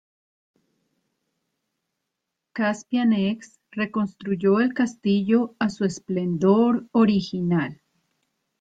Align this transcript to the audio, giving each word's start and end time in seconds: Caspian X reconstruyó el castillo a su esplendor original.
Caspian 2.53 3.13
X 3.13 3.59
reconstruyó 3.77 4.59
el 4.61 4.73
castillo 4.73 5.53
a 5.59 5.69
su 5.69 5.85
esplendor 5.85 6.87
original. 6.91 7.79